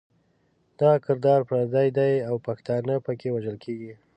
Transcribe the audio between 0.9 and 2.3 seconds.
کردار پردی دی